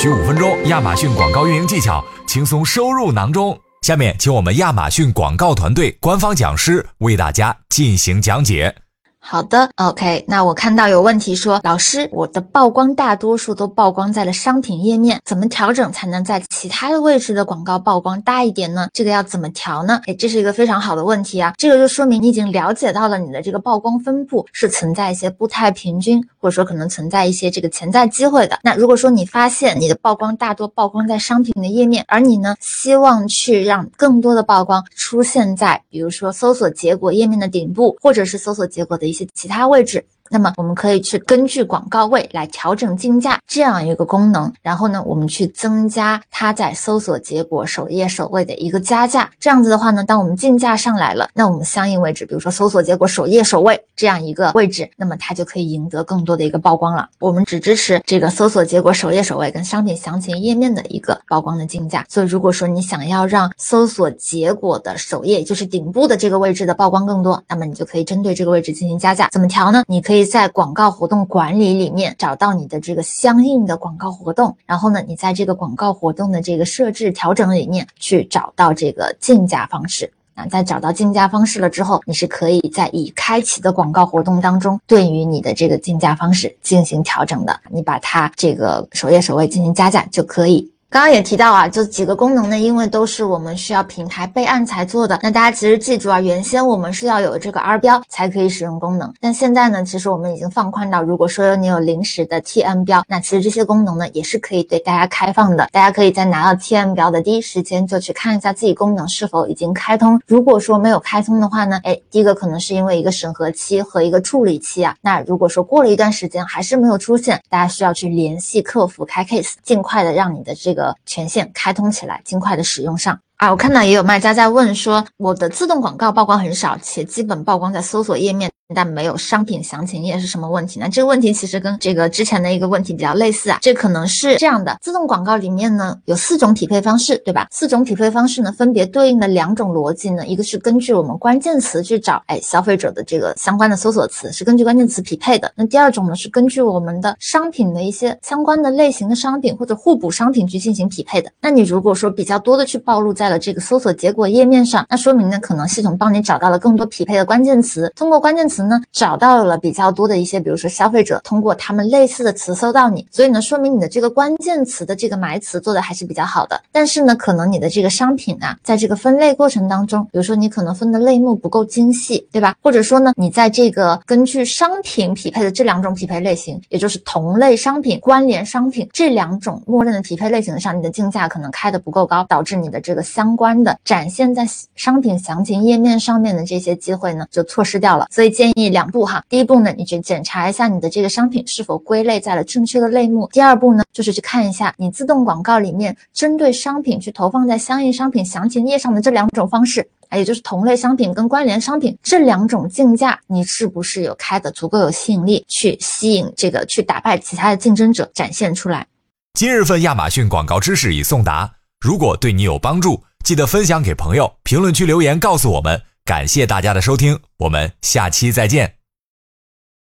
[0.00, 3.58] 需五分钟，亚马逊广告运营技巧轻松收入囊中。
[3.82, 8.72] 下面，请我们亚马逊广告团队官方讲师为大家进行讲解。
[9.20, 10.24] 好的，OK。
[10.26, 18.88] 那我看到有问题说，老师，我的曝光大多数都曝光在了商品页面，怎么调整才能在其他的位置的广告曝光大一点呢？
[18.94, 20.00] 这个要怎么调呢？
[20.06, 21.52] 哎，这是一个非常好的问题啊。
[21.58, 28.58] 这个就说明你已经了解到了你的这个曝光分布是存在一些不太平均，或者说可能存在一些这个潜在机会的。
[28.62, 39.26] 那如果说你发现你的曝光大多曝光在商品的页面，而你呢希望去让更多的曝光出现在比如说搜索结果页面的顶部，或者是搜索结果的一些。
[39.34, 40.04] 其他位置。
[40.30, 49.30] 那么我们可以去根据广告位来调整竞价这样一个功能，然后呢，我们去增加它在搜索结果首页首位的一个加价。
[49.40, 57.08] 这样子的话呢，当我们竞价上来了，那我们相应位置，比如说搜索结果首页首位这样一个位置，那么它就可以赢得更多的一个曝光了。
[57.18, 62.04] 我们只支持这个搜索结果首页首位跟商品详情页面的一个曝光的竞价。
[62.08, 69.28] 所以如果说你想要让搜索结果的首页，就是顶部的这个位置的曝光更多，那么你就可以针对这个位置进行加价。
[69.32, 69.82] 怎么调呢？
[69.86, 70.17] 你可以。
[70.18, 80.12] 可以在广告活动管理里面找到你的这个相应的广告活动，然后呢，你在这个广告活动的这个设置调整里面去找到这个竞价方式。
[80.34, 87.60] 那在找到竞价方式了之后，你是可以在已开启的广告活动当中，对于你的这个竞价方式进行调整的。
[87.70, 90.68] 你把它这个首页首位进行加价就可以。
[90.90, 95.20] 刚刚也提到啊，就几个功能呢，因为都是我们需要平台备案才做的。
[95.22, 105.68] 那大家其实记住啊，原先我们是要有这个 R 标才可以使用功能，但现在呢，其实我们已经放宽到，如果说你有临时的 TM 标，那其实这些功能呢也是可以对大家开放的。
[105.72, 110.18] 大家可以在拿到 TM 标的第一时间就去看一下自己功能是否已经开通。
[110.26, 114.96] 如果说没有开通的话呢，哎，第一个可能是因为一个审核期和一个处理期啊。
[115.02, 120.77] 那如果说过了一段时间还是没有出现，大家需要去联系客服开 case，尽快的让你的这个。
[120.78, 123.18] 的权限开通起来，尽快的使用上。
[123.38, 130.86] 啊，我看到也有卖家在问说，我的自动广告曝光很少，且基本曝光在搜索页面，但没有商品详情页是什么问题呢？
[130.90, 133.58] 这个问题其实跟这个之前的一个问题比较类似啊。
[133.62, 137.46] 这可能是这样的，自动广告里面呢有四种匹配方式，对吧？
[137.50, 145.50] 四种匹配方式呢分别对应的两种逻辑呢，一个是根据我们关键词去找，哎，消费者的这个相关的搜索词是根据关键词匹配的。
[145.54, 151.32] 那第二种呢是根据我们的商品的一些相关的类型的商品或者互补商品去进行匹配的。
[151.40, 166.60] 那你如果说比较多的去暴露在了这个搜索结果页面上，那说明呢，可能系统帮你找到了更多匹配的关键词，通过关键词呢，找到了比较多的一些，比如说消费者通过他们类似的词搜到你，所以呢，说明你的这个关键词的这个埋词做的还是比较好的。
[166.72, 172.54] 但是呢，可能你的这个商品啊，在这个分类过程当中，比如说你可能分的类目不够精细，对吧？
[172.62, 183.58] 或者说呢，你在这个根据商品匹配的这两种匹配类型，也就是同类商品、关联商品这两种默认的匹配类型上，你的竞价可能开的不够高，导致你的这个相关。
[183.58, 184.46] 的展现在
[184.76, 188.06] 商品详情页面上面的这些机会呢，就错失掉了。
[188.10, 193.28] 所以建建议两步哈，第一步呢，你去检查一下你的这个商品是否归类在了正确的类目。
[193.30, 208.86] 第二步呢，就是去看一下你自动广告里面针对商品去投放在相应商品详情页上的这两种方式，也就是同类商品跟关联商品这两种竞价，你是不是有开的足够有吸引力，去吸引这个去打败其他的竞争者展现出来。
[209.34, 213.02] 今日份亚马逊广告知识已送达，如果对你有帮助。
[213.24, 215.82] 记得分享给朋友，评论区留言告诉我们。
[216.08, 218.77] 感谢大家的收听，我们下期再见。